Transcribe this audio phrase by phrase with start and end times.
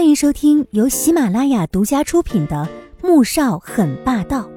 [0.00, 2.66] 欢迎收听由喜马拉雅独家出品的
[3.06, 4.48] 《穆少很霸道》，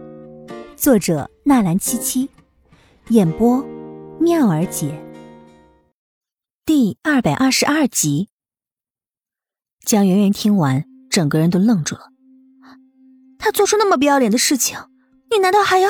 [0.77, 2.29] 作者纳兰七七，
[3.09, 3.61] 演播
[4.21, 4.97] 妙儿姐。
[6.65, 8.29] 第二百二十二集。
[9.85, 12.03] 江圆圆听完，整个人都愣住了。
[13.37, 14.77] 他做出那么不要脸的事情，
[15.29, 15.89] 你难道还要？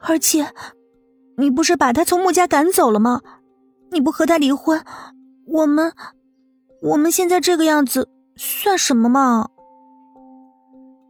[0.00, 0.52] 而且，
[1.38, 3.22] 你不是把他从穆家赶走了吗？
[3.92, 4.84] 你不和他离婚，
[5.46, 5.94] 我们，
[6.82, 8.10] 我们现在这个样子。
[8.36, 9.48] 算什么嘛？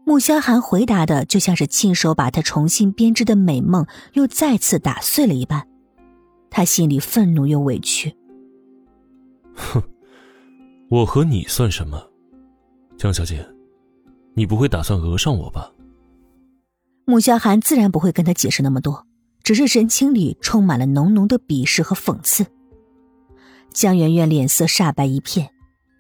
[0.05, 5.67] 穆萧寒回答的就像是亲手把他重新编织的美梦又再次打碎了一般，
[6.49, 8.17] 他心里愤怒又委屈。
[9.57, 9.83] 哼，
[10.89, 12.01] 我和你算什么？
[12.97, 13.45] 江小姐，
[14.35, 15.73] 你不会打算讹上我吧？
[17.05, 19.05] 穆萧寒自然不会跟他解释那么多，
[19.43, 22.47] 只是神情里充满了浓浓的鄙视和讽刺。
[23.73, 25.51] 江媛媛脸色煞白一片，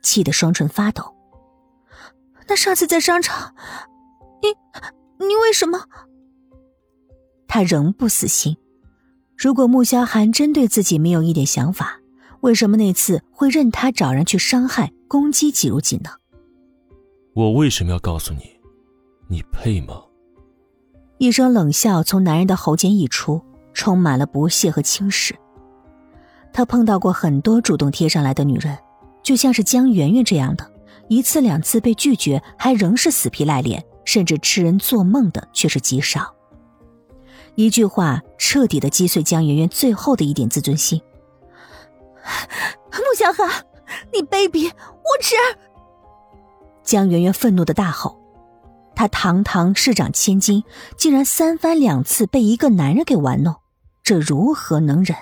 [0.00, 1.15] 气得双唇发抖。
[2.48, 3.55] 那上次在商场，
[4.40, 5.80] 你你为什么？
[7.48, 8.57] 他仍不死心。
[9.37, 12.01] 如果穆萧寒真对自己没有一点想法，
[12.40, 16.10] 为什么那次会任他找人去伤害、攻击季如锦呢？
[17.35, 18.59] 我为什么要告诉你？
[19.29, 20.02] 你配吗？
[21.18, 23.42] 一声冷笑从男人的喉间溢出，
[23.74, 25.35] 充满了不屑和轻视。
[26.52, 28.79] 他碰到过很多主动贴上来的女人，
[29.23, 30.70] 就像是江圆圆这样的。
[31.09, 36.35] 一次两次被拒绝，还仍是死皮赖脸，甚至痴人做梦的却是极少。
[37.54, 41.01] 一句话彻底的击碎江圆圆最后的一点自尊心。
[42.90, 43.48] 穆小寒，
[44.13, 45.35] 你卑鄙无耻！
[46.82, 48.18] 江圆圆愤怒的大吼
[48.95, 50.65] ：“她堂堂市长千金，
[50.98, 53.54] 竟然三番两次被一个男人给玩弄，
[54.02, 55.16] 这如何能忍？”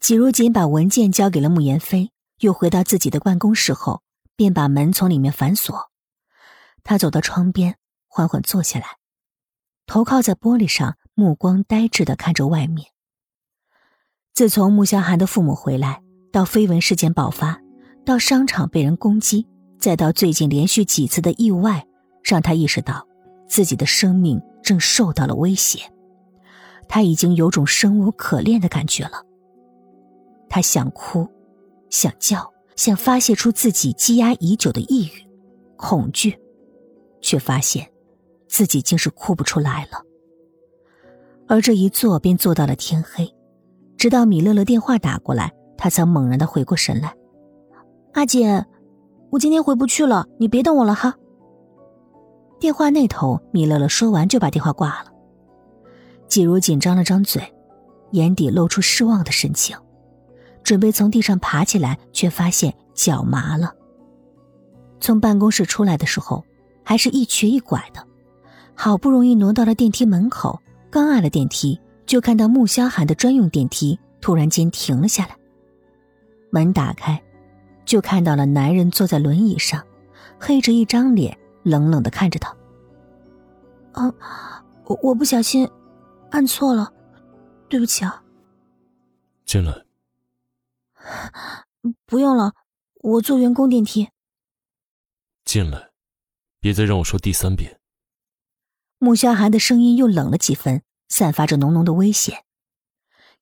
[0.00, 2.10] 季如锦把文件交给了穆言飞。
[2.44, 4.02] 又回到自己的办公室后，
[4.36, 5.90] 便把门从里面反锁。
[6.82, 8.98] 他走到窗边，缓缓坐下来，
[9.86, 12.88] 头靠在玻璃上，目光呆滞的看着外面。
[14.34, 17.62] 自从穆萧寒的父母回来，到绯闻事件爆发，
[18.04, 19.48] 到商场被人攻击，
[19.78, 21.86] 再到最近连续几次的意外，
[22.22, 23.08] 让他意识到
[23.48, 25.90] 自己的生命正受到了威胁。
[26.90, 29.24] 他已经有种生无可恋的感觉了。
[30.50, 31.26] 他想哭。
[31.94, 35.10] 想叫，想发泄出自己积压已久的抑郁、
[35.76, 36.36] 恐惧，
[37.20, 37.88] 却发现
[38.48, 40.02] 自己竟是哭不出来了。
[41.46, 43.32] 而这一坐便坐到了天黑，
[43.96, 47.14] 直到米乐乐电话打过来，他才猛然的回过神来
[48.14, 48.66] ：“阿姐，
[49.30, 51.14] 我今天回不去了，你别等我了哈。”
[52.58, 55.12] 电话那头，米乐乐说完就把电话挂了。
[56.26, 57.54] 季如锦张了张嘴，
[58.10, 59.76] 眼底露出失望的神情。
[60.64, 63.72] 准备从地上爬起来，却发现脚麻了。
[64.98, 66.42] 从办公室出来的时候，
[66.82, 68.04] 还是一瘸一拐的，
[68.74, 70.60] 好不容易挪到了电梯门口，
[70.90, 75.36] 刚按了电梯，就看到穆萧寒的专用电梯突然间停了下来。
[76.50, 77.22] 门打开，
[77.84, 79.84] 就看到了男人坐在轮椅上，
[80.40, 82.56] 黑着一张脸，冷冷的看着他。
[83.92, 84.14] 啊，
[84.86, 85.68] 我我不小心
[86.30, 86.90] 按错了，
[87.68, 88.22] 对不起啊。
[89.44, 89.83] 进来。
[92.06, 92.54] 不用了，
[92.94, 94.10] 我坐员工电梯。
[95.44, 95.90] 进来，
[96.60, 97.78] 别再让我说第三遍。
[98.98, 102.44] 穆萧寒的声音又冷了几分，散发着浓浓的危险。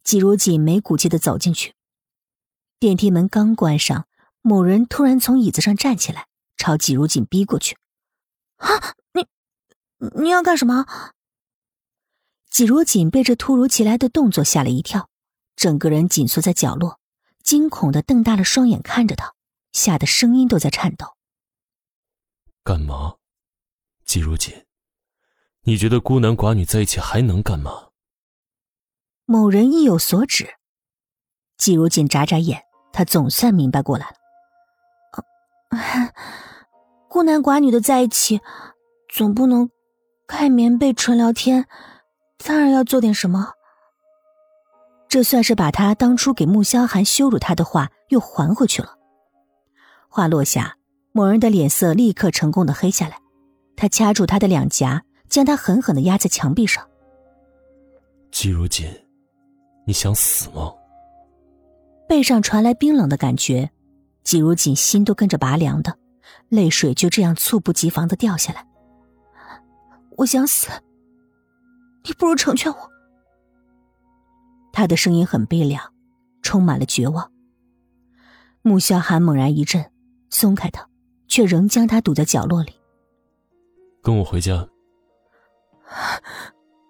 [0.02, 1.74] 季如锦没骨气的走进去，
[2.80, 4.08] 电梯门刚关上，
[4.40, 7.76] 某人突然从椅子上站起来，朝季如锦逼过去。
[8.56, 9.28] 啊，你，
[10.20, 10.84] 你要干什么？
[12.50, 15.08] 季如锦被这突如其来的动作吓了一跳，
[15.54, 16.98] 整个人紧缩在角落。
[17.42, 19.34] 惊恐的瞪大了双眼看着他，
[19.72, 21.16] 吓得声音都在颤抖。
[22.64, 23.16] 干嘛？
[24.04, 24.64] 季如锦，
[25.62, 27.88] 你觉得孤男寡女在一起还能干嘛？
[29.24, 30.54] 某人意有所指。
[31.56, 34.16] 季如锦眨眨眼，他总算明白过来了。
[37.08, 38.40] 孤男寡女的在一起，
[39.08, 39.70] 总不能
[40.26, 41.66] 盖棉被纯聊天，
[42.38, 43.54] 当然要做点什么。
[45.12, 48.96] 这算是把他当初给穆萧寒羞辱他的话又还回去了。
[50.08, 50.78] 话落下，
[51.12, 53.18] 某人的脸色立刻成功的黑下来，
[53.76, 56.88] 他掐住他的两颊，将他狠狠的压在墙壁上。
[58.30, 58.86] 季如锦，
[59.86, 60.72] 你想死吗？
[62.08, 63.70] 背上传来冰冷的感觉，
[64.24, 65.94] 季如锦心都跟着拔凉的，
[66.48, 68.66] 泪水就这样猝不及防的掉下来。
[70.16, 70.70] 我想死，
[72.06, 72.91] 你不如成全我。
[74.72, 75.92] 他的声音很悲凉，
[76.42, 77.30] 充满了绝望。
[78.62, 79.92] 穆萧寒猛然一震，
[80.30, 80.88] 松开他，
[81.28, 82.72] 却仍将他堵在角落里。
[84.02, 84.68] 跟我回家。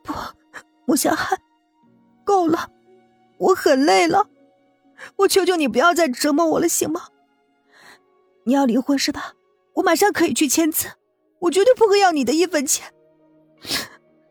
[0.03, 0.15] 不，
[0.87, 1.39] 穆小寒，
[2.25, 2.71] 够了，
[3.39, 4.29] 我很累了，
[5.17, 7.09] 我求求你不要再折磨我了，行吗？
[8.45, 9.35] 你要离婚是吧？
[9.75, 10.89] 我马上可以去签字，
[11.41, 12.93] 我绝对不会要你的一分钱。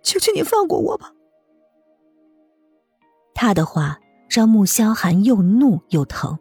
[0.03, 1.13] 求求你放过我吧。
[3.41, 3.99] 他的话
[4.29, 6.37] 让穆萧寒又怒又疼，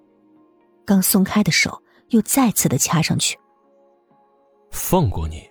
[0.85, 3.39] 刚松开的手又再次的掐上去。
[4.71, 5.49] 放过你，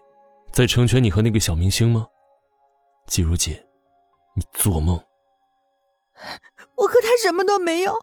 [0.51, 2.05] 在成全你和那个小明星吗？
[3.07, 3.51] 季如锦，
[4.35, 5.03] 你做梦！
[6.75, 7.99] 我和他什么都没有，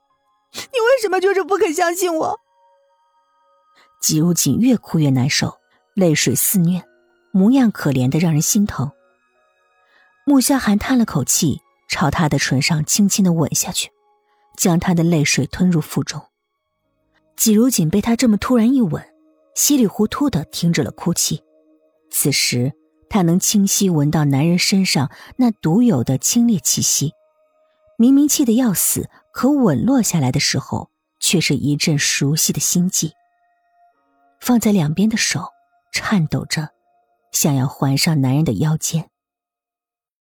[0.52, 2.40] 你为什么就是不肯相信我？
[4.00, 5.56] 季如锦越哭越难受，
[5.94, 6.82] 泪水肆虐，
[7.30, 8.90] 模样可怜的让人心疼。
[10.24, 13.90] 穆萧寒叹了口气，朝他的唇上轻轻的吻下去，
[14.56, 16.22] 将他的泪水吞入腹中。
[17.36, 19.04] 季如锦被他这么突然一吻，
[19.54, 21.42] 稀里糊涂的停止了哭泣。
[22.10, 22.72] 此时。
[23.08, 27.12] 他能清晰闻到男人身上那独有的清冽气息，
[27.96, 30.90] 明明气得要死，可吻落下来的时候，
[31.20, 33.12] 却是一阵熟悉的心悸。
[34.40, 35.52] 放在两边的手
[35.92, 36.70] 颤抖着，
[37.30, 39.08] 想要环上男人的腰间。